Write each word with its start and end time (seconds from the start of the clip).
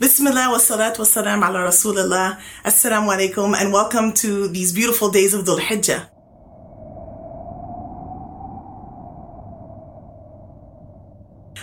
Bismillah 0.00 0.50
wa 0.50 0.58
salat 0.58 0.98
wa 0.98 1.04
salam 1.04 1.40
ala 1.44 1.70
Rasulullah. 1.70 2.40
Assalamu 2.64 3.14
alaikum 3.14 3.54
and 3.54 3.72
welcome 3.72 4.12
to 4.14 4.48
these 4.48 4.72
beautiful 4.72 5.08
days 5.08 5.32
of 5.34 5.44
Dhul 5.44 5.60
Hijjah. 5.60 6.08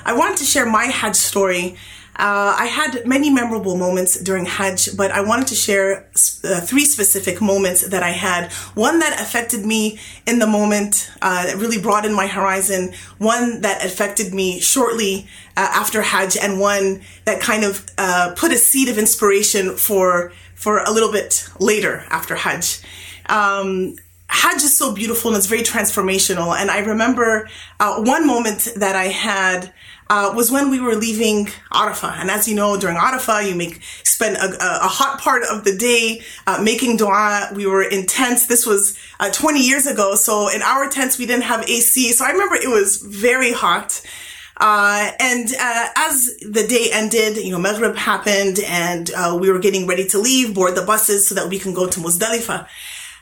I 0.06 0.14
want 0.14 0.38
to 0.38 0.46
share 0.46 0.66
my 0.66 0.86
Hajj 0.86 1.18
story 1.18 1.76
uh, 2.18 2.56
I 2.60 2.66
had 2.66 3.08
many 3.08 3.30
memorable 3.30 3.78
moments 3.78 4.20
during 4.20 4.46
Hajj, 4.46 4.98
but 4.98 5.12
I 5.12 5.22
wanted 5.22 5.48
to 5.48 5.56
share 5.56 6.10
uh, 6.44 6.60
three 6.62 6.86
specific 6.86 7.42
moments 7.42 7.88
that 7.88 8.04
I 8.04 8.12
had. 8.12 8.52
One 8.76 9.00
that 9.00 9.20
affected 9.20 9.66
me 9.66 10.00
in 10.28 10.40
the 10.40 10.48
moment, 10.48 11.10
uh, 11.22 11.46
that 11.46 11.56
really 11.56 11.82
broadened 11.82 12.14
my 12.14 12.28
horizon. 12.28 12.94
One 13.18 13.62
that 13.62 13.86
affected 13.86 14.34
me 14.34 14.60
shortly 14.60 15.28
uh, 15.56 15.70
after 15.72 16.02
Hajj, 16.02 16.38
and 16.38 16.60
one 16.60 17.02
that 17.26 17.40
kind 17.42 17.64
of 17.64 17.90
uh, 17.98 18.34
put 18.36 18.52
a 18.52 18.58
seed 18.58 18.90
of 18.90 18.98
inspiration 18.98 19.78
for 19.78 20.34
for 20.54 20.84
a 20.84 20.92
little 20.92 21.12
bit 21.12 21.50
later 21.60 22.06
after 22.10 22.36
Hajj. 22.36 22.82
Um, 23.28 23.96
Hajj 24.42 24.64
is 24.64 24.76
so 24.76 24.92
beautiful 24.92 25.30
and 25.30 25.38
it's 25.38 25.46
very 25.46 25.62
transformational. 25.62 26.60
And 26.60 26.72
I 26.72 26.80
remember 26.80 27.48
uh, 27.80 28.02
one 28.02 28.26
moment 28.26 28.70
that 28.76 28.96
I 28.96 29.04
had 29.04 29.72
uh, 30.10 30.34
was 30.36 30.50
when 30.50 30.72
we 30.72 30.80
were 30.80 30.96
leaving 30.96 31.46
Arafah. 31.72 32.14
And 32.14 32.32
as 32.32 32.48
you 32.48 32.56
know, 32.56 32.76
during 32.80 32.98
Arafah, 32.98 33.48
you 33.48 33.54
make 33.54 33.84
spend 34.04 34.38
a, 34.38 34.48
a 34.84 34.88
hot 34.88 35.22
part 35.22 35.44
of 35.44 35.64
the 35.64 35.78
day 35.78 36.24
uh, 36.48 36.60
making 36.60 36.98
dua. 36.98 37.52
We 37.54 37.68
were 37.68 37.84
in 37.84 38.08
tents. 38.08 38.48
This 38.48 38.66
was 38.66 38.98
uh, 39.20 39.30
20 39.30 39.60
years 39.62 39.86
ago. 39.86 40.16
So 40.16 40.50
in 40.50 40.64
our 40.64 40.90
tents, 40.90 41.20
we 41.20 41.28
didn't 41.28 41.44
have 41.44 41.62
AC. 41.70 42.12
So 42.12 42.26
I 42.26 42.32
remember 42.32 42.56
it 42.56 42.68
was 42.68 42.98
very 42.98 43.52
hot. 43.54 44.02
Uh, 44.58 45.12
and 45.20 45.50
uh, 45.54 45.88
as 45.98 46.36
the 46.40 46.66
day 46.68 46.90
ended, 46.92 47.38
you 47.38 47.52
know, 47.52 47.60
Maghrib 47.60 47.96
happened 47.96 48.60
and 48.66 49.12
uh, 49.16 49.38
we 49.40 49.52
were 49.52 49.60
getting 49.60 49.86
ready 49.86 50.08
to 50.08 50.18
leave, 50.18 50.56
board 50.56 50.74
the 50.74 50.82
buses 50.82 51.28
so 51.28 51.36
that 51.36 51.48
we 51.48 51.60
can 51.60 51.76
go 51.76 51.88
to 51.88 52.00
Muzdalifah. 52.00 52.68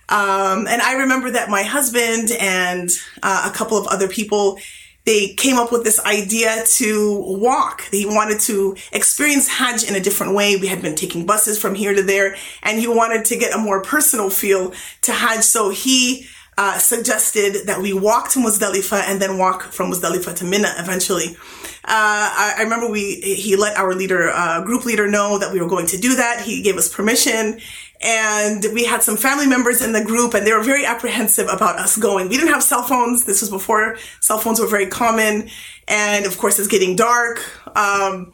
Um, 0.10 0.68
and 0.68 0.82
I 0.82 0.94
remember 0.94 1.32
that 1.32 1.50
my 1.50 1.64
husband 1.64 2.32
and 2.40 2.90
uh, 3.22 3.50
a 3.52 3.56
couple 3.56 3.78
of 3.78 3.88
other 3.88 4.08
people 4.08 4.60
they 5.06 5.30
came 5.30 5.58
up 5.58 5.72
with 5.72 5.84
this 5.84 6.00
idea 6.06 6.64
to 6.66 7.24
walk. 7.26 7.82
He 7.90 8.06
wanted 8.06 8.42
to 8.42 8.76
experience 8.92 9.48
Hajj 9.48 9.90
in 9.90 9.96
a 9.96 10.00
different 10.00 10.36
way. 10.36 10.56
We 10.58 10.68
had 10.68 10.84
been 10.84 10.96
taking 10.96 11.26
buses 11.26 11.60
from 11.60 11.74
here 11.74 11.96
to 11.96 12.04
there, 12.04 12.36
and 12.62 12.78
he 12.78 12.88
wanted 12.88 13.26
to 13.26 13.38
get 13.38 13.52
a 13.54 13.58
more 13.58 13.82
personal 13.82 14.30
feel 14.30 14.74
to 15.04 15.12
Hajj. 15.12 15.44
So 15.44 15.70
he 15.70 16.28
uh, 16.60 16.78
suggested 16.78 17.68
that 17.68 17.82
we 17.82 17.94
walk 17.94 18.30
to 18.32 18.40
Muzdalifah 18.40 19.04
and 19.08 19.22
then 19.22 19.38
walk 19.38 19.64
from 19.64 19.92
Muzdalifah 19.92 20.36
to 20.36 20.46
Mina 20.46 20.74
eventually. 20.78 21.38
Uh, 21.86 22.28
I, 22.44 22.56
I, 22.58 22.64
remember 22.64 22.92
we 22.92 23.16
he 23.16 23.56
let 23.56 23.78
our 23.78 23.96
leader, 23.96 24.30
uh, 24.30 24.62
group 24.64 24.86
leader, 24.86 25.08
know 25.08 25.40
that 25.40 25.54
we 25.54 25.62
were 25.62 25.70
going 25.70 25.88
to 25.88 25.98
do 25.98 26.18
that. 26.18 26.42
He 26.42 26.62
gave 26.62 26.76
us 26.76 26.94
permission, 26.94 27.62
and 28.02 28.66
we 28.74 28.86
had 28.86 29.04
some 29.04 29.18
family 29.18 29.48
members 29.48 29.82
in 29.82 29.92
the 29.92 30.04
group, 30.04 30.34
and 30.34 30.48
they 30.48 30.54
were 30.54 30.64
very 30.64 30.86
apprehensive 30.86 31.48
about 31.48 31.78
us 31.78 31.98
going. 31.98 32.30
We 32.30 32.38
didn't 32.38 32.54
have 32.54 32.64
cell 32.64 32.84
phones. 32.84 33.26
This 33.26 33.42
was 33.42 33.50
before 33.50 33.98
cell 34.22 34.40
phones 34.40 34.60
were 34.60 34.68
very 34.68 34.88
common, 34.88 35.50
and 35.88 36.26
of 36.26 36.38
course, 36.38 36.60
it's 36.60 36.68
getting 36.68 36.96
dark. 36.96 37.40
Um, 37.76 38.34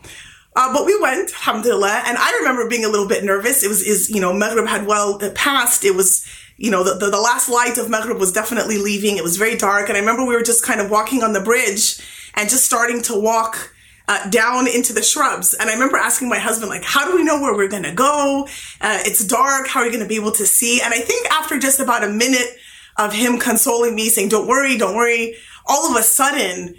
uh, 0.55 0.72
but 0.73 0.85
we 0.85 0.99
went, 1.02 1.31
alhamdulillah, 1.33 2.03
and 2.05 2.17
I 2.17 2.38
remember 2.39 2.69
being 2.69 2.85
a 2.85 2.89
little 2.89 3.07
bit 3.07 3.23
nervous. 3.23 3.63
It 3.63 3.67
was, 3.67 3.81
is 3.81 4.09
you 4.09 4.22
know, 4.22 4.33
Maghrib 4.33 4.67
had 4.67 4.85
well 4.85 5.19
passed. 5.33 5.83
It 5.83 5.95
was 5.95 6.25
you 6.57 6.72
know, 6.72 6.83
the, 6.85 6.94
the, 6.94 7.11
the, 7.11 7.19
last 7.19 7.50
light 7.50 7.77
of 7.77 7.89
Maghrib 7.89 8.17
was 8.17 8.31
definitely 8.31 8.77
leaving. 8.77 9.17
It 9.17 9.23
was 9.23 9.35
very 9.35 9.57
dark. 9.57 9.89
And 9.89 9.97
I 9.97 10.00
remember 10.00 10.25
we 10.25 10.35
were 10.35 10.41
just 10.41 10.63
kind 10.63 10.79
of 10.79 10.89
walking 10.89 11.22
on 11.22 11.33
the 11.33 11.41
bridge 11.41 12.00
and 12.33 12.50
just 12.50 12.66
starting 12.66 13.02
to 13.03 13.19
walk 13.19 13.74
uh, 14.07 14.29
down 14.29 14.67
into 14.67 14.93
the 14.93 15.03
shrubs. 15.03 15.53
And 15.53 15.69
I 15.69 15.73
remember 15.73 15.97
asking 15.97 16.29
my 16.29 16.39
husband, 16.39 16.69
like, 16.69 16.83
how 16.83 17.09
do 17.09 17.15
we 17.15 17.23
know 17.23 17.41
where 17.41 17.55
we're 17.55 17.67
going 17.67 17.83
to 17.83 17.93
go? 17.93 18.47
Uh, 18.81 18.99
it's 19.05 19.25
dark. 19.25 19.67
How 19.67 19.81
are 19.81 19.85
we 19.85 19.91
going 19.91 20.03
to 20.03 20.09
be 20.09 20.15
able 20.15 20.31
to 20.33 20.45
see? 20.45 20.81
And 20.81 20.93
I 20.93 20.99
think 20.99 21.29
after 21.31 21.59
just 21.59 21.79
about 21.79 22.03
a 22.03 22.09
minute 22.09 22.55
of 22.97 23.13
him 23.13 23.39
consoling 23.39 23.95
me, 23.95 24.09
saying, 24.09 24.29
don't 24.29 24.47
worry, 24.47 24.77
don't 24.77 24.95
worry, 24.95 25.35
all 25.65 25.89
of 25.89 25.97
a 25.97 26.03
sudden, 26.03 26.75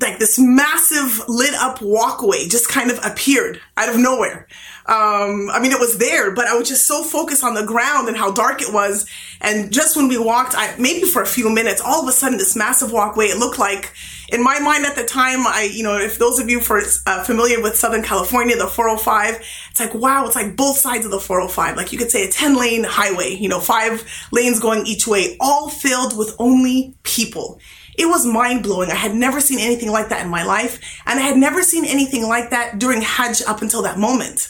like 0.00 0.18
this 0.18 0.38
massive 0.38 1.22
lit 1.28 1.54
up 1.54 1.80
walkway 1.80 2.48
just 2.48 2.68
kind 2.68 2.90
of 2.90 2.98
appeared 3.04 3.60
out 3.76 3.88
of 3.88 3.98
nowhere. 3.98 4.48
Um, 4.86 5.50
I 5.50 5.60
mean, 5.60 5.72
it 5.72 5.78
was 5.78 5.98
there, 5.98 6.32
but 6.32 6.46
I 6.46 6.54
was 6.54 6.68
just 6.68 6.86
so 6.86 7.04
focused 7.04 7.44
on 7.44 7.54
the 7.54 7.64
ground 7.64 8.08
and 8.08 8.16
how 8.16 8.32
dark 8.32 8.60
it 8.62 8.72
was. 8.72 9.08
And 9.40 9.72
just 9.72 9.96
when 9.96 10.08
we 10.08 10.18
walked, 10.18 10.54
I, 10.56 10.74
maybe 10.78 11.06
for 11.06 11.22
a 11.22 11.26
few 11.26 11.48
minutes, 11.50 11.80
all 11.80 12.02
of 12.02 12.08
a 12.08 12.12
sudden, 12.12 12.38
this 12.38 12.56
massive 12.56 12.92
walkway, 12.92 13.26
it 13.26 13.38
looked 13.38 13.58
like, 13.58 13.92
in 14.32 14.42
my 14.42 14.58
mind 14.58 14.86
at 14.86 14.96
the 14.96 15.04
time, 15.04 15.46
I, 15.46 15.68
you 15.70 15.82
know, 15.82 15.98
if 15.98 16.18
those 16.18 16.40
of 16.40 16.48
you 16.48 16.60
for 16.60 16.80
uh, 17.06 17.22
familiar 17.22 17.60
with 17.60 17.76
Southern 17.76 18.02
California, 18.02 18.56
the 18.56 18.66
405, 18.66 19.36
it's 19.70 19.78
like, 19.78 19.94
wow, 19.94 20.26
it's 20.26 20.34
like 20.34 20.56
both 20.56 20.78
sides 20.78 21.04
of 21.04 21.10
the 21.10 21.20
405. 21.20 21.76
Like 21.76 21.92
you 21.92 21.98
could 21.98 22.10
say 22.10 22.26
a 22.26 22.30
10 22.30 22.56
lane 22.56 22.82
highway, 22.82 23.34
you 23.34 23.48
know, 23.48 23.60
five 23.60 24.08
lanes 24.32 24.58
going 24.58 24.86
each 24.86 25.06
way, 25.06 25.36
all 25.38 25.68
filled 25.68 26.16
with 26.16 26.34
only 26.38 26.96
people. 27.02 27.60
It 27.98 28.06
was 28.06 28.24
mind 28.24 28.62
blowing. 28.62 28.90
I 28.90 28.94
had 28.94 29.14
never 29.14 29.38
seen 29.38 29.58
anything 29.58 29.90
like 29.90 30.08
that 30.08 30.24
in 30.24 30.30
my 30.30 30.44
life. 30.44 30.80
And 31.04 31.20
I 31.20 31.22
had 31.22 31.36
never 31.36 31.62
seen 31.62 31.84
anything 31.84 32.26
like 32.26 32.50
that 32.50 32.78
during 32.78 33.02
Hajj 33.02 33.42
up 33.46 33.60
until 33.60 33.82
that 33.82 33.98
moment. 33.98 34.48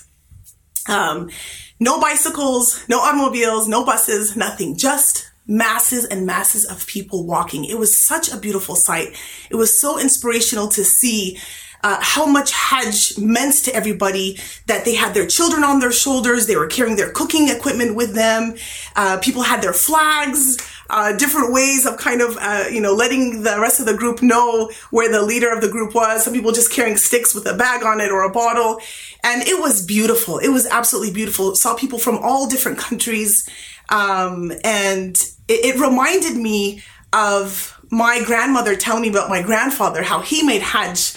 Um, 0.89 1.31
no 1.81 2.01
bicycles, 2.01 2.85
no 2.89 3.01
automobiles, 3.01 3.69
no 3.69 3.85
buses, 3.85 4.37
nothing. 4.37 4.77
Just 4.77 5.31
masses 5.47 6.05
and 6.05 6.27
masses 6.27 6.65
of 6.65 6.87
people 6.87 7.27
walking. 7.27 7.65
It 7.65 7.79
was 7.79 7.97
such 7.97 8.31
a 8.31 8.37
beautiful 8.37 8.77
sight. 8.77 9.17
It 9.51 9.57
was 9.57 9.81
so 9.81 9.99
inspirational 9.99 10.69
to 10.69 10.85
see 10.85 11.39
uh, 11.85 11.99
how 12.01 12.27
much 12.27 12.53
Hajj 12.53 13.19
meant 13.19 13.55
to 13.65 13.75
everybody 13.75 14.39
that 14.67 14.85
they 14.85 14.95
had 14.95 15.15
their 15.15 15.27
children 15.27 15.65
on 15.65 15.81
their 15.81 15.91
shoulders. 15.91 16.47
They 16.47 16.57
were 16.57 16.69
carrying 16.69 16.97
their 16.97 17.11
cooking 17.11 17.49
equipment 17.49 17.97
with 17.97 18.15
them. 18.15 18.55
Uh, 18.95 19.19
people 19.19 19.43
had 19.43 19.63
their 19.63 19.73
flags 19.73 20.59
uh, 20.93 21.13
different 21.17 21.53
ways 21.53 21.87
of 21.87 21.97
kind 21.97 22.21
of, 22.21 22.37
uh, 22.39 22.67
you 22.71 22.81
know, 22.81 22.93
letting 22.93 23.43
the 23.43 23.59
rest 23.59 23.81
of 23.81 23.87
the 23.87 23.95
group 23.95 24.23
know 24.23 24.71
where 24.91 25.11
the 25.11 25.23
leader 25.23 25.51
of 25.51 25.63
the 25.63 25.69
group 25.69 25.95
was. 25.95 26.23
Some 26.23 26.35
people 26.35 26.53
just 26.53 26.71
carrying 26.71 26.99
sticks 26.99 27.35
with 27.35 27.47
a 27.47 27.55
bag 27.55 27.83
on 27.83 28.01
it 28.01 28.11
or 28.11 28.23
a 28.23 28.31
bottle. 28.31 28.79
And 29.25 29.43
it 29.43 29.59
was 29.59 29.85
beautiful. 29.85 30.39
It 30.39 30.51
was 30.51 30.67
absolutely 30.67 31.15
beautiful. 31.15 31.55
Saw 31.55 31.75
people 31.75 31.99
from 31.99 32.19
all 32.19 32.47
different 32.47 32.79
countries. 32.79 33.49
Um, 33.89 34.53
and 34.63 35.17
it, 35.49 35.65
it 35.65 35.81
reminded 35.81 36.37
me 36.37 36.83
of 37.13 37.79
my 37.91 38.23
grandmother 38.25 38.77
telling 38.77 39.03
me 39.03 39.09
about 39.09 39.31
my 39.31 39.43
grandfather, 39.43 40.03
how 40.03 40.21
he 40.21 40.43
made 40.43 40.63
Hajj 40.63 41.15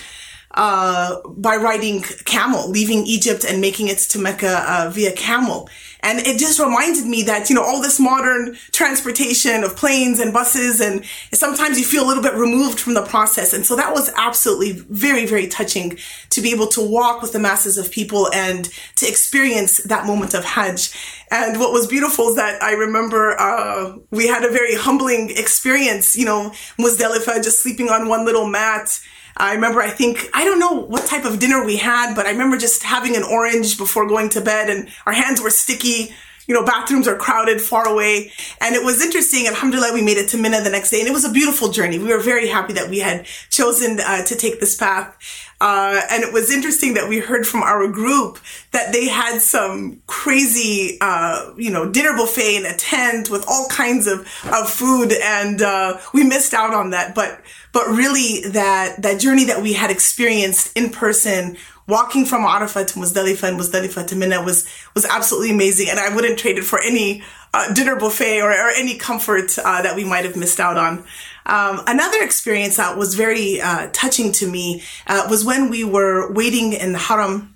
uh, 0.52 1.20
by 1.28 1.58
riding 1.58 2.02
camel, 2.02 2.70
leaving 2.70 3.06
Egypt 3.06 3.44
and 3.44 3.60
making 3.60 3.90
it 3.90 3.98
to 3.98 4.20
Mecca 4.20 4.64
uh, 4.68 4.90
via 4.90 5.12
camel. 5.12 5.70
And 6.06 6.20
it 6.20 6.38
just 6.38 6.60
reminded 6.60 7.06
me 7.06 7.24
that, 7.24 7.50
you 7.50 7.56
know, 7.56 7.64
all 7.64 7.82
this 7.82 8.00
modern 8.00 8.56
transportation 8.72 9.64
of 9.64 9.76
planes 9.76 10.20
and 10.20 10.32
buses 10.32 10.80
and 10.80 11.04
sometimes 11.34 11.80
you 11.80 11.84
feel 11.84 12.06
a 12.06 12.08
little 12.08 12.22
bit 12.22 12.36
removed 12.36 12.80
from 12.80 12.94
the 12.94 13.02
process. 13.02 13.54
And 13.54 13.66
so 13.66 13.76
that 13.76 13.92
was 13.92 14.12
absolutely 14.16 14.74
very, 14.90 15.26
very 15.26 15.48
touching 15.48 15.98
to 16.30 16.42
be 16.42 16.52
able 16.52 16.68
to 16.68 16.82
walk 16.82 17.24
with 17.24 17.34
the 17.34 17.40
masses 17.40 17.80
of 17.80 17.92
people 17.92 18.32
and 18.34 18.70
to 18.98 19.08
experience 19.08 19.78
that 19.86 20.06
moment 20.06 20.36
of 20.36 20.46
Hajj. 20.46 20.94
And 21.32 21.60
what 21.60 21.74
was 21.74 21.88
beautiful 21.88 22.30
is 22.30 22.36
that 22.36 22.62
I 22.62 22.74
remember, 22.74 23.36
uh, 23.40 23.98
we 24.12 24.28
had 24.28 24.44
a 24.44 24.52
very 24.52 24.76
humbling 24.76 25.32
experience, 25.32 26.16
you 26.16 26.26
know, 26.26 26.52
Muzdalifah 26.80 27.44
just 27.44 27.64
sleeping 27.64 27.90
on 27.90 28.08
one 28.08 28.26
little 28.26 28.46
mat 28.46 29.00
I 29.38 29.54
remember, 29.54 29.82
I 29.82 29.90
think, 29.90 30.30
I 30.34 30.46
don't 30.46 30.60
know 30.60 30.72
what 30.72 31.06
type 31.06 31.26
of 31.26 31.40
dinner 31.40 31.66
we 31.66 31.78
had, 31.78 32.16
but 32.16 32.26
I 32.26 32.32
remember 32.32 32.58
just 32.58 32.84
having 32.84 33.16
an 33.18 33.24
orange 33.24 33.78
before 33.78 34.08
going 34.08 34.30
to 34.30 34.42
bed 34.42 34.70
and 34.70 34.90
our 35.06 35.14
hands 35.14 35.42
were 35.42 35.50
sticky. 35.50 36.14
You 36.48 36.54
know, 36.54 36.66
bathrooms 36.66 37.08
are 37.08 37.18
crowded 37.18 37.62
far 37.62 37.88
away. 37.88 38.32
And 38.62 38.76
it 38.76 38.84
was 38.84 39.02
interesting. 39.02 39.48
Alhamdulillah, 39.48 39.94
we 39.94 40.02
made 40.02 40.18
it 40.18 40.30
to 40.30 40.38
Mina 40.38 40.62
the 40.62 40.70
next 40.70 40.92
day 40.92 41.00
and 41.00 41.08
it 41.08 41.14
was 41.14 41.26
a 41.26 41.32
beautiful 41.32 41.70
journey. 41.70 42.00
We 42.00 42.10
were 42.10 42.20
very 42.20 42.48
happy 42.48 42.74
that 42.74 42.90
we 42.90 43.00
had 43.00 43.26
chosen 43.50 44.00
uh, 44.00 44.24
to 44.24 44.36
take 44.36 44.60
this 44.60 44.76
path. 44.76 45.16
Uh, 45.62 46.02
and 46.12 46.22
it 46.22 46.34
was 46.34 46.52
interesting 46.52 46.96
that 46.96 47.08
we 47.08 47.20
heard 47.20 47.48
from 47.48 47.64
our 47.64 47.88
group 47.88 48.40
that 48.72 48.92
they 48.92 49.08
had 49.08 49.40
some 49.40 50.02
crazy, 50.06 50.98
uh, 51.00 51.54
you 51.56 51.72
know, 51.72 51.90
dinner 51.90 52.14
buffet 52.14 52.58
in 52.58 52.66
a 52.66 52.76
tent 52.76 53.30
with 53.30 53.46
all 53.48 53.68
kinds 53.70 54.06
of, 54.06 54.20
of 54.54 54.70
food. 54.70 55.14
And, 55.14 55.62
uh, 55.62 55.98
we 56.14 56.24
missed 56.24 56.54
out 56.54 56.74
on 56.74 56.90
that. 56.90 57.16
But, 57.16 57.42
but 57.72 57.88
really 57.88 58.42
that, 58.50 59.02
that 59.02 59.22
journey 59.22 59.46
that 59.46 59.62
we 59.62 59.74
had 59.74 59.92
experienced 59.92 60.76
in 60.78 60.90
person 60.90 61.58
walking 61.88 62.26
from 62.26 62.44
Arafah 62.44 62.88
to 62.88 63.00
Muzdalifah 63.00 63.50
and 63.50 63.60
Muzdalifah 63.60 64.08
to 64.08 64.16
Mina 64.16 64.42
was, 64.42 64.68
was 64.96 65.06
absolutely 65.06 65.52
amazing. 65.52 65.90
And 65.90 66.00
I 66.00 66.14
wouldn't 66.14 66.40
trade 66.40 66.58
it 66.58 66.64
for 66.64 66.82
any, 66.82 67.24
uh, 67.54 67.74
dinner 67.74 67.96
buffet 67.96 68.42
or, 68.42 68.52
or 68.52 68.70
any 68.72 68.98
comfort, 68.98 69.58
uh, 69.60 69.82
that 69.82 69.96
we 69.96 70.04
might 70.04 70.26
have 70.26 70.36
missed 70.36 70.60
out 70.60 70.78
on. 70.78 71.06
Um, 71.46 71.82
another 71.86 72.24
experience 72.24 72.78
that 72.78 72.98
was 72.98 73.14
very 73.14 73.62
uh, 73.62 73.90
touching 73.94 74.32
to 74.34 74.48
me 74.48 74.84
uh, 75.08 75.28
was 75.30 75.46
when 75.46 75.70
we 75.70 75.84
were 75.84 76.34
waiting 76.34 76.74
in 76.74 76.92
the 76.92 76.98
Haram 76.98 77.56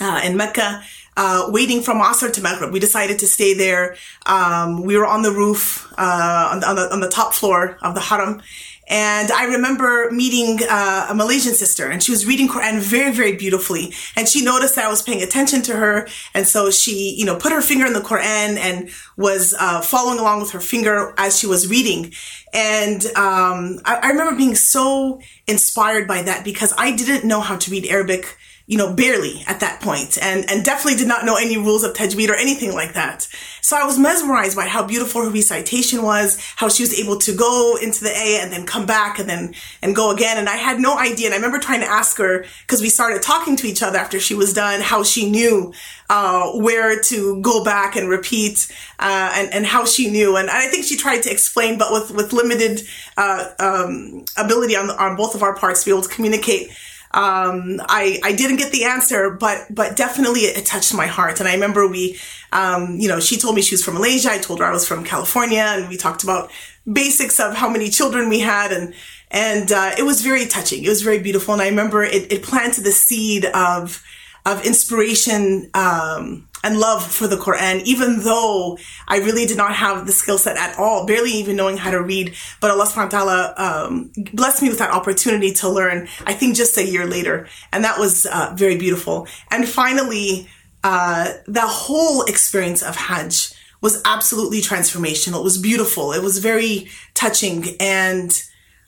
uh, 0.00 0.20
in 0.24 0.36
Mecca. 0.36 0.82
Uh, 1.20 1.48
waiting 1.48 1.82
from 1.82 1.98
Asr 2.00 2.32
to 2.32 2.40
Maghrib. 2.40 2.72
We 2.72 2.78
decided 2.78 3.18
to 3.18 3.26
stay 3.26 3.52
there. 3.52 3.96
Um, 4.26 4.84
we 4.84 4.96
were 4.96 5.04
on 5.04 5.22
the 5.22 5.32
roof, 5.32 5.92
on, 5.98 6.60
the, 6.60 6.68
on, 6.68 6.76
the, 6.76 6.92
on 6.92 7.00
the 7.00 7.08
top 7.08 7.34
floor 7.34 7.76
of 7.82 7.96
the 7.96 8.00
Haram. 8.00 8.40
And 8.88 9.30
I 9.30 9.44
remember 9.44 10.10
meeting 10.10 10.60
uh, 10.68 11.06
a 11.10 11.14
Malaysian 11.14 11.54
sister 11.54 11.88
and 11.88 12.02
she 12.02 12.10
was 12.10 12.26
reading 12.26 12.48
Quran 12.48 12.80
very, 12.80 13.12
very 13.12 13.36
beautifully. 13.36 13.92
And 14.16 14.28
she 14.28 14.42
noticed 14.42 14.76
that 14.76 14.86
I 14.86 14.88
was 14.88 15.02
paying 15.02 15.22
attention 15.22 15.62
to 15.62 15.76
her. 15.76 16.08
And 16.34 16.46
so 16.46 16.70
she, 16.70 17.14
you 17.16 17.24
know, 17.24 17.36
put 17.36 17.52
her 17.52 17.60
finger 17.60 17.86
in 17.86 17.92
the 17.92 18.00
Quran 18.00 18.56
and 18.56 18.90
was 19.16 19.54
uh, 19.58 19.80
following 19.80 20.18
along 20.18 20.40
with 20.40 20.52
her 20.52 20.60
finger 20.60 21.14
as 21.18 21.38
she 21.38 21.46
was 21.46 21.68
reading. 21.68 22.12
And 22.52 23.04
um, 23.16 23.80
I, 23.84 24.00
I 24.02 24.08
remember 24.08 24.36
being 24.36 24.54
so 24.54 25.20
inspired 25.46 26.08
by 26.08 26.22
that 26.22 26.44
because 26.44 26.72
I 26.78 26.96
didn't 26.96 27.26
know 27.26 27.40
how 27.40 27.56
to 27.56 27.70
read 27.70 27.86
Arabic 27.86 28.36
you 28.68 28.76
know, 28.76 28.92
barely 28.92 29.42
at 29.46 29.60
that 29.60 29.80
point 29.80 30.18
and, 30.20 30.48
and 30.50 30.62
definitely 30.62 30.98
did 30.98 31.08
not 31.08 31.24
know 31.24 31.36
any 31.36 31.56
rules 31.56 31.82
of 31.84 31.94
tajweed 31.94 32.28
or 32.28 32.34
anything 32.34 32.74
like 32.74 32.92
that. 32.92 33.26
So 33.62 33.78
I 33.78 33.84
was 33.84 33.98
mesmerized 33.98 34.54
by 34.56 34.66
how 34.66 34.86
beautiful 34.86 35.24
her 35.24 35.30
recitation 35.30 36.02
was, 36.02 36.38
how 36.54 36.68
she 36.68 36.82
was 36.82 36.92
able 36.92 37.16
to 37.16 37.34
go 37.34 37.78
into 37.82 38.04
the 38.04 38.10
A 38.10 38.40
and 38.42 38.52
then 38.52 38.66
come 38.66 38.84
back 38.84 39.18
and 39.18 39.26
then, 39.26 39.54
and 39.80 39.96
go 39.96 40.10
again. 40.10 40.36
And 40.36 40.50
I 40.50 40.56
had 40.56 40.80
no 40.80 40.98
idea. 40.98 41.28
And 41.28 41.32
I 41.32 41.38
remember 41.38 41.58
trying 41.58 41.80
to 41.80 41.86
ask 41.86 42.18
her, 42.18 42.44
cause 42.66 42.82
we 42.82 42.90
started 42.90 43.22
talking 43.22 43.56
to 43.56 43.66
each 43.66 43.82
other 43.82 43.96
after 43.96 44.20
she 44.20 44.34
was 44.34 44.52
done, 44.52 44.82
how 44.82 45.02
she 45.02 45.30
knew, 45.30 45.72
uh, 46.10 46.50
where 46.52 47.00
to 47.00 47.40
go 47.40 47.64
back 47.64 47.96
and 47.96 48.06
repeat, 48.06 48.70
uh, 48.98 49.32
and, 49.34 49.52
and 49.54 49.64
how 49.64 49.86
she 49.86 50.10
knew. 50.10 50.36
And 50.36 50.50
I 50.50 50.66
think 50.66 50.84
she 50.84 50.98
tried 50.98 51.22
to 51.22 51.30
explain, 51.30 51.78
but 51.78 51.90
with, 51.90 52.10
with 52.10 52.34
limited, 52.34 52.82
uh, 53.16 53.48
um, 53.58 54.26
ability 54.36 54.76
on, 54.76 54.90
on 54.90 55.16
both 55.16 55.34
of 55.34 55.42
our 55.42 55.56
parts 55.56 55.84
to 55.84 55.86
be 55.86 55.90
able 55.90 56.02
to 56.02 56.14
communicate 56.14 56.70
um, 57.12 57.80
I, 57.88 58.20
I 58.22 58.32
didn't 58.32 58.56
get 58.56 58.72
the 58.72 58.84
answer, 58.84 59.30
but, 59.30 59.66
but 59.70 59.96
definitely 59.96 60.40
it, 60.40 60.58
it 60.58 60.66
touched 60.66 60.94
my 60.94 61.06
heart. 61.06 61.40
And 61.40 61.48
I 61.48 61.54
remember 61.54 61.88
we, 61.88 62.18
um, 62.52 62.96
you 62.98 63.08
know, 63.08 63.20
she 63.20 63.36
told 63.38 63.54
me 63.54 63.62
she 63.62 63.74
was 63.74 63.84
from 63.84 63.94
Malaysia. 63.94 64.30
I 64.30 64.38
told 64.38 64.60
her 64.60 64.66
I 64.66 64.72
was 64.72 64.86
from 64.86 65.04
California 65.04 65.60
and 65.60 65.88
we 65.88 65.96
talked 65.96 66.22
about 66.22 66.50
basics 66.90 67.40
of 67.40 67.54
how 67.54 67.68
many 67.68 67.88
children 67.88 68.28
we 68.28 68.40
had 68.40 68.72
and, 68.72 68.94
and, 69.30 69.72
uh, 69.72 69.92
it 69.98 70.04
was 70.04 70.22
very 70.22 70.46
touching. 70.46 70.84
It 70.84 70.88
was 70.88 71.02
very 71.02 71.18
beautiful. 71.18 71.54
And 71.54 71.62
I 71.62 71.68
remember 71.68 72.02
it, 72.02 72.32
it 72.32 72.42
planted 72.42 72.84
the 72.84 72.92
seed 72.92 73.44
of, 73.46 74.02
of 74.44 74.64
inspiration, 74.64 75.70
um, 75.74 76.47
and 76.64 76.78
love 76.78 77.04
for 77.04 77.26
the 77.26 77.36
Quran, 77.36 77.82
even 77.84 78.20
though 78.20 78.78
I 79.06 79.18
really 79.18 79.46
did 79.46 79.56
not 79.56 79.74
have 79.74 80.06
the 80.06 80.12
skill 80.12 80.38
set 80.38 80.56
at 80.56 80.78
all, 80.78 81.06
barely 81.06 81.30
even 81.30 81.56
knowing 81.56 81.76
how 81.76 81.90
to 81.90 82.02
read. 82.02 82.34
But 82.60 82.70
Allah 82.70 82.86
subhanahu 82.86 83.12
wa 83.12 83.18
ta'ala 83.18 83.54
um, 83.56 84.12
blessed 84.32 84.62
me 84.62 84.68
with 84.68 84.78
that 84.78 84.90
opportunity 84.90 85.52
to 85.54 85.68
learn, 85.68 86.08
I 86.26 86.34
think 86.34 86.56
just 86.56 86.76
a 86.76 86.84
year 86.84 87.06
later. 87.06 87.48
And 87.72 87.84
that 87.84 87.98
was 87.98 88.26
uh, 88.26 88.54
very 88.56 88.76
beautiful. 88.76 89.28
And 89.50 89.68
finally, 89.68 90.48
uh, 90.84 91.32
the 91.46 91.66
whole 91.66 92.22
experience 92.24 92.82
of 92.82 92.96
Hajj 92.96 93.54
was 93.80 94.02
absolutely 94.04 94.60
transformational. 94.60 95.40
It 95.40 95.44
was 95.44 95.58
beautiful. 95.58 96.12
It 96.12 96.22
was 96.22 96.38
very 96.38 96.88
touching. 97.14 97.76
And 97.78 98.30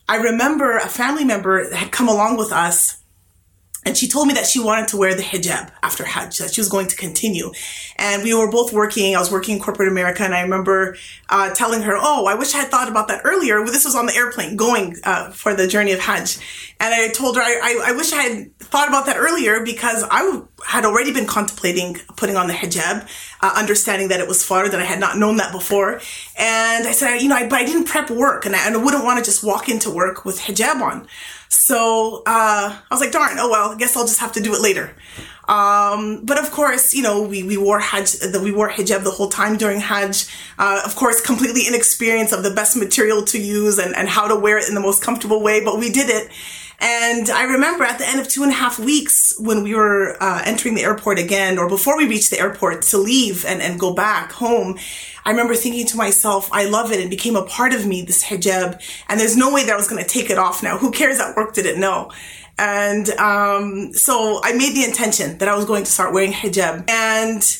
I 0.09 0.17
remember 0.17 0.77
a 0.77 0.89
family 0.89 1.23
member 1.23 1.73
had 1.73 1.91
come 1.91 2.09
along 2.09 2.37
with 2.37 2.51
us 2.51 3.00
and 3.83 3.97
she 3.97 4.07
told 4.07 4.27
me 4.27 4.35
that 4.35 4.45
she 4.45 4.59
wanted 4.59 4.87
to 4.89 4.97
wear 4.97 5.15
the 5.15 5.23
hijab 5.23 5.71
after 5.81 6.05
Hajj, 6.05 6.37
that 6.37 6.53
she 6.53 6.61
was 6.61 6.69
going 6.69 6.85
to 6.87 6.95
continue. 6.95 7.51
And 7.95 8.21
we 8.21 8.31
were 8.31 8.49
both 8.49 8.71
working. 8.71 9.15
I 9.15 9.19
was 9.19 9.31
working 9.31 9.55
in 9.55 9.61
corporate 9.61 9.87
America. 9.87 10.23
And 10.23 10.35
I 10.35 10.41
remember 10.41 10.95
uh, 11.29 11.51
telling 11.55 11.81
her, 11.81 11.95
Oh, 11.97 12.27
I 12.27 12.35
wish 12.35 12.53
I 12.53 12.59
had 12.59 12.69
thought 12.69 12.89
about 12.89 13.07
that 13.07 13.21
earlier. 13.23 13.65
This 13.65 13.85
was 13.85 13.95
on 13.95 14.05
the 14.05 14.13
airplane 14.13 14.55
going 14.55 14.97
uh, 15.03 15.31
for 15.31 15.55
the 15.55 15.67
journey 15.67 15.93
of 15.93 15.99
Hajj. 15.99 16.37
And 16.79 16.93
I 16.93 17.09
told 17.09 17.37
her, 17.37 17.41
I, 17.41 17.59
I, 17.63 17.89
I, 17.89 17.91
wish 17.93 18.13
I 18.13 18.21
had 18.21 18.57
thought 18.59 18.87
about 18.87 19.07
that 19.07 19.17
earlier 19.17 19.63
because 19.63 20.03
I 20.09 20.41
had 20.65 20.85
already 20.85 21.11
been 21.11 21.27
contemplating 21.27 21.95
putting 22.17 22.35
on 22.35 22.47
the 22.47 22.53
hijab, 22.53 23.07
uh, 23.41 23.53
understanding 23.55 24.09
that 24.09 24.19
it 24.19 24.27
was 24.27 24.43
fard, 24.43 24.71
that 24.71 24.79
I 24.79 24.85
had 24.85 24.99
not 24.99 25.17
known 25.17 25.37
that 25.37 25.51
before. 25.51 26.01
And 26.37 26.87
I 26.87 26.91
said, 26.91 27.17
you 27.17 27.29
know, 27.29 27.35
I, 27.35 27.47
but 27.47 27.59
I 27.59 27.65
didn't 27.65 27.85
prep 27.85 28.09
work 28.11 28.45
and 28.45 28.55
I, 28.55 28.65
and 28.67 28.75
I 28.75 28.83
wouldn't 28.83 29.03
want 29.03 29.19
to 29.19 29.25
just 29.25 29.43
walk 29.43 29.69
into 29.69 29.89
work 29.89 30.23
with 30.23 30.39
hijab 30.39 30.81
on. 30.81 31.07
So 31.53 32.23
uh, 32.25 32.73
I 32.73 32.87
was 32.89 33.01
like, 33.01 33.11
darn, 33.11 33.37
oh 33.37 33.49
well, 33.49 33.71
I 33.71 33.77
guess 33.77 33.97
I'll 33.97 34.07
just 34.07 34.21
have 34.21 34.31
to 34.33 34.41
do 34.41 34.55
it 34.55 34.61
later. 34.61 34.95
Um, 35.49 36.23
but 36.23 36.39
of 36.39 36.49
course, 36.49 36.93
you 36.93 37.03
know, 37.03 37.23
we, 37.23 37.43
we 37.43 37.57
wore 37.57 37.77
Hajj, 37.77 38.15
we 38.41 38.53
wore 38.53 38.69
hijab 38.69 39.03
the 39.03 39.11
whole 39.11 39.27
time 39.27 39.57
during 39.57 39.81
Hajj. 39.81 40.27
Uh, 40.57 40.81
of 40.85 40.95
course, 40.95 41.19
completely 41.19 41.67
inexperienced 41.67 42.31
of 42.31 42.43
the 42.43 42.51
best 42.51 42.77
material 42.77 43.23
to 43.25 43.37
use 43.37 43.79
and, 43.79 43.93
and 43.97 44.07
how 44.07 44.29
to 44.29 44.35
wear 44.39 44.59
it 44.59 44.69
in 44.69 44.75
the 44.75 44.81
most 44.81 45.03
comfortable 45.03 45.43
way, 45.43 45.61
but 45.61 45.77
we 45.77 45.91
did 45.91 46.09
it. 46.09 46.31
And 46.79 47.29
I 47.29 47.43
remember 47.43 47.83
at 47.83 47.99
the 47.99 48.07
end 48.07 48.21
of 48.21 48.29
two 48.29 48.43
and 48.43 48.51
a 48.51 48.55
half 48.55 48.79
weeks 48.79 49.35
when 49.37 49.61
we 49.61 49.75
were 49.75 50.17
uh, 50.23 50.41
entering 50.45 50.73
the 50.73 50.83
airport 50.83 51.19
again, 51.19 51.59
or 51.59 51.67
before 51.67 51.97
we 51.97 52.07
reached 52.07 52.31
the 52.31 52.39
airport 52.39 52.81
to 52.83 52.97
leave 52.97 53.45
and, 53.45 53.61
and 53.61 53.79
go 53.79 53.93
back 53.93 54.31
home, 54.31 54.79
I 55.25 55.31
remember 55.31 55.55
thinking 55.55 55.85
to 55.87 55.97
myself, 55.97 56.49
I 56.51 56.65
love 56.65 56.91
it. 56.91 56.99
It 56.99 57.09
became 57.09 57.35
a 57.35 57.45
part 57.45 57.73
of 57.73 57.85
me, 57.85 58.01
this 58.01 58.23
hijab. 58.23 58.81
And 59.07 59.19
there's 59.19 59.37
no 59.37 59.53
way 59.53 59.65
that 59.65 59.73
I 59.73 59.77
was 59.77 59.87
going 59.87 60.01
to 60.01 60.09
take 60.09 60.29
it 60.29 60.37
off 60.37 60.63
now. 60.63 60.77
Who 60.77 60.91
cares 60.91 61.19
at 61.19 61.35
work 61.35 61.53
did 61.53 61.65
it 61.65 61.77
know? 61.77 62.11
And 62.57 63.09
um, 63.11 63.93
so 63.93 64.41
I 64.43 64.53
made 64.53 64.75
the 64.75 64.83
intention 64.83 65.37
that 65.39 65.47
I 65.47 65.55
was 65.55 65.65
going 65.65 65.83
to 65.83 65.91
start 65.91 66.13
wearing 66.13 66.31
hijab. 66.31 66.89
And 66.89 67.57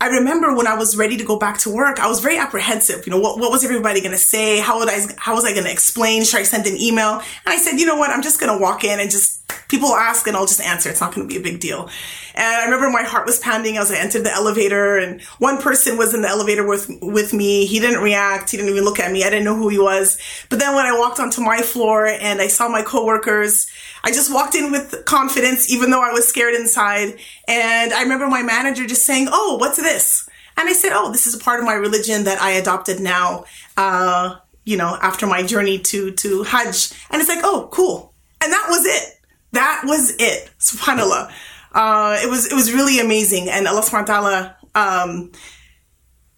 I 0.00 0.08
remember 0.08 0.54
when 0.54 0.66
I 0.66 0.74
was 0.74 0.96
ready 0.96 1.16
to 1.16 1.24
go 1.24 1.38
back 1.38 1.58
to 1.58 1.74
work, 1.74 1.98
I 1.98 2.08
was 2.08 2.20
very 2.20 2.36
apprehensive. 2.36 3.06
You 3.06 3.12
know, 3.12 3.20
what, 3.20 3.38
what 3.38 3.50
was 3.50 3.64
everybody 3.64 4.00
going 4.00 4.12
to 4.12 4.18
say? 4.18 4.58
How 4.60 4.78
would 4.78 4.88
I, 4.88 5.00
how 5.16 5.34
was 5.34 5.44
I 5.44 5.52
going 5.52 5.64
to 5.64 5.72
explain? 5.72 6.24
Should 6.24 6.40
I 6.40 6.42
send 6.42 6.66
an 6.66 6.76
email? 6.80 7.14
And 7.14 7.22
I 7.46 7.56
said, 7.56 7.80
you 7.80 7.86
know 7.86 7.96
what? 7.96 8.10
I'm 8.10 8.22
just 8.22 8.38
going 8.38 8.52
to 8.52 8.62
walk 8.62 8.84
in 8.84 9.00
and 9.00 9.10
just 9.10 9.33
people 9.74 9.94
ask 9.94 10.28
and 10.28 10.36
I'll 10.36 10.46
just 10.46 10.60
answer. 10.60 10.88
It's 10.88 11.00
not 11.00 11.12
going 11.12 11.28
to 11.28 11.32
be 11.32 11.40
a 11.40 11.42
big 11.42 11.58
deal. 11.58 11.90
And 12.36 12.46
I 12.46 12.64
remember 12.64 12.90
my 12.90 13.02
heart 13.02 13.26
was 13.26 13.38
pounding 13.40 13.76
as 13.76 13.90
I 13.90 13.96
entered 13.96 14.22
the 14.22 14.32
elevator 14.32 14.98
and 14.98 15.20
one 15.38 15.60
person 15.60 15.96
was 15.96 16.14
in 16.14 16.22
the 16.22 16.28
elevator 16.28 16.64
with, 16.64 16.88
with 17.02 17.32
me. 17.32 17.66
He 17.66 17.80
didn't 17.80 18.00
react. 18.00 18.50
He 18.50 18.56
didn't 18.56 18.70
even 18.70 18.84
look 18.84 19.00
at 19.00 19.10
me. 19.10 19.24
I 19.24 19.30
didn't 19.30 19.44
know 19.44 19.56
who 19.56 19.68
he 19.68 19.78
was. 19.78 20.16
But 20.48 20.60
then 20.60 20.76
when 20.76 20.86
I 20.86 20.96
walked 20.96 21.18
onto 21.18 21.40
my 21.40 21.60
floor 21.60 22.06
and 22.06 22.40
I 22.40 22.46
saw 22.46 22.68
my 22.68 22.82
coworkers, 22.82 23.68
I 24.04 24.10
just 24.12 24.32
walked 24.32 24.54
in 24.54 24.70
with 24.70 25.04
confidence, 25.06 25.68
even 25.68 25.90
though 25.90 26.02
I 26.02 26.12
was 26.12 26.28
scared 26.28 26.54
inside. 26.54 27.18
And 27.48 27.92
I 27.92 28.02
remember 28.02 28.28
my 28.28 28.42
manager 28.42 28.86
just 28.86 29.04
saying, 29.04 29.26
Oh, 29.32 29.56
what's 29.58 29.78
this? 29.78 30.28
And 30.56 30.68
I 30.68 30.72
said, 30.72 30.92
Oh, 30.94 31.10
this 31.10 31.26
is 31.26 31.34
a 31.34 31.40
part 31.42 31.58
of 31.58 31.66
my 31.66 31.74
religion 31.74 32.24
that 32.24 32.40
I 32.40 32.52
adopted 32.52 33.00
now. 33.00 33.44
Uh, 33.76 34.36
you 34.64 34.76
know, 34.76 34.96
after 35.02 35.26
my 35.26 35.42
journey 35.42 35.78
to, 35.78 36.12
to 36.12 36.42
Hajj. 36.44 36.90
And 37.10 37.20
it's 37.20 37.28
like, 37.28 37.44
oh, 37.44 37.68
cool. 37.70 38.14
And 38.40 38.50
that 38.50 38.66
was 38.70 38.86
it 38.86 39.13
that 39.54 39.82
was 39.84 40.14
it. 40.18 40.50
Subhanallah. 40.58 41.32
Uh, 41.72 42.18
it 42.22 42.30
was, 42.30 42.46
it 42.46 42.54
was 42.54 42.72
really 42.72 43.00
amazing. 43.00 43.48
And 43.50 43.66
Allah 43.66 43.82
subhanahu 43.82 44.08
wa 44.08 44.14
ta'ala, 44.14 44.56
um, 44.74 45.32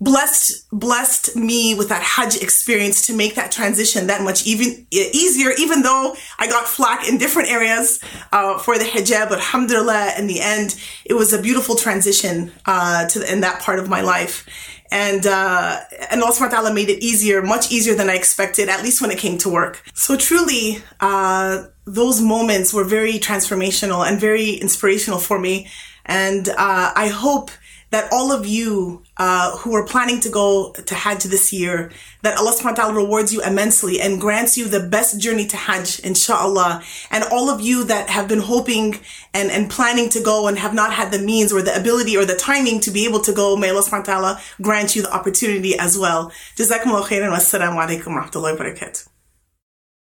blessed, 0.00 0.68
blessed 0.70 1.36
me 1.36 1.74
with 1.74 1.88
that 1.88 2.02
Hajj 2.02 2.42
experience 2.42 3.06
to 3.06 3.14
make 3.14 3.34
that 3.34 3.50
transition 3.50 4.06
that 4.08 4.22
much 4.22 4.46
even 4.46 4.86
easier, 4.90 5.52
even 5.58 5.82
though 5.82 6.14
I 6.38 6.48
got 6.48 6.66
flack 6.66 7.08
in 7.08 7.18
different 7.18 7.50
areas, 7.50 8.00
uh, 8.32 8.58
for 8.58 8.78
the 8.78 8.84
hijab. 8.84 9.28
But 9.28 9.38
alhamdulillah, 9.38 10.14
in 10.18 10.26
the 10.26 10.40
end, 10.40 10.78
it 11.04 11.14
was 11.14 11.32
a 11.32 11.40
beautiful 11.40 11.76
transition, 11.76 12.52
uh, 12.66 13.06
to 13.08 13.18
the, 13.20 13.32
in 13.32 13.40
that 13.40 13.62
part 13.62 13.78
of 13.78 13.88
my 13.88 14.00
life 14.00 14.46
and 14.90 15.26
uh, 15.26 15.80
and 16.10 16.22
Allah 16.22 16.32
subhanahu 16.32 16.50
ta'ala 16.50 16.74
made 16.74 16.88
it 16.88 17.02
easier, 17.02 17.42
much 17.42 17.72
easier 17.72 17.94
than 17.94 18.08
I 18.08 18.14
expected, 18.14 18.68
at 18.68 18.82
least 18.82 19.00
when 19.00 19.10
it 19.10 19.18
came 19.18 19.38
to 19.38 19.48
work. 19.48 19.82
So 19.94 20.16
truly, 20.16 20.82
uh, 21.00 21.64
those 21.84 22.20
moments 22.20 22.72
were 22.72 22.84
very 22.84 23.14
transformational 23.14 24.06
and 24.06 24.20
very 24.20 24.50
inspirational 24.50 25.18
for 25.18 25.38
me. 25.38 25.68
And 26.04 26.48
uh, 26.48 26.92
I 26.94 27.08
hope 27.08 27.50
that 27.90 28.12
all 28.12 28.32
of 28.32 28.46
you 28.46 29.02
uh, 29.16 29.56
who 29.58 29.74
are 29.74 29.86
planning 29.86 30.20
to 30.20 30.28
go 30.28 30.72
to 30.72 30.94
Hajj 30.94 31.24
this 31.24 31.52
year, 31.52 31.90
that 32.22 32.36
Allah 32.36 32.52
subhanahu 32.52 32.64
wa 32.64 32.72
ta'ala 32.72 32.94
rewards 32.94 33.32
you 33.32 33.42
immensely 33.42 34.00
and 34.00 34.20
grants 34.20 34.58
you 34.58 34.66
the 34.68 34.80
best 34.80 35.20
journey 35.20 35.46
to 35.46 35.56
Hajj, 35.56 36.00
inshallah. 36.00 36.82
And 37.10 37.24
all 37.24 37.48
of 37.48 37.60
you 37.60 37.84
that 37.84 38.10
have 38.10 38.28
been 38.28 38.40
hoping 38.40 38.98
and, 39.32 39.50
and 39.50 39.70
planning 39.70 40.08
to 40.10 40.20
go 40.20 40.48
and 40.48 40.58
have 40.58 40.74
not 40.74 40.92
had 40.92 41.12
the 41.12 41.18
means 41.18 41.52
or 41.52 41.62
the 41.62 41.76
ability 41.76 42.16
or 42.16 42.24
the 42.24 42.36
timing 42.36 42.80
to 42.80 42.90
be 42.90 43.04
able 43.04 43.20
to 43.20 43.32
go, 43.32 43.56
may 43.56 43.70
Allah 43.70 43.82
subhanahu 43.82 44.08
wa 44.08 44.14
ta'ala 44.14 44.40
grant 44.60 44.96
you 44.96 45.02
the 45.02 45.14
opportunity 45.14 45.78
as 45.78 45.96
well. 45.96 46.32
Jazakumullah 46.56 47.04
khairan 47.04 47.30
wa 47.30 47.36
assalamu 47.36 47.76
alaikum 47.76 48.08
wa 48.08 48.24
rahmatullahi 48.24 48.58
wa 48.58 48.64
barakatuh. 48.64 49.15